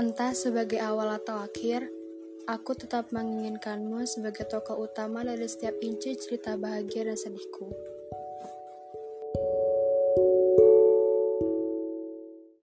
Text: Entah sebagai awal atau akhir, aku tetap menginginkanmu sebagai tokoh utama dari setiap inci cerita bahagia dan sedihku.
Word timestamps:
Entah 0.00 0.32
sebagai 0.32 0.80
awal 0.80 1.12
atau 1.12 1.44
akhir, 1.44 1.84
aku 2.48 2.72
tetap 2.72 3.12
menginginkanmu 3.12 4.08
sebagai 4.08 4.48
tokoh 4.48 4.88
utama 4.88 5.20
dari 5.20 5.44
setiap 5.44 5.76
inci 5.84 6.16
cerita 6.16 6.56
bahagia 6.56 7.12
dan 7.12 7.20
sedihku. 7.20 7.68